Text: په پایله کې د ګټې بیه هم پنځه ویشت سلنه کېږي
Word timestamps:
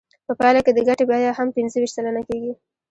په 0.27 0.33
پایله 0.39 0.59
کې 0.65 0.71
د 0.73 0.79
ګټې 0.87 1.03
بیه 1.09 1.31
هم 1.37 1.47
پنځه 1.55 1.75
ویشت 1.79 1.95
سلنه 1.97 2.21
کېږي 2.27 2.51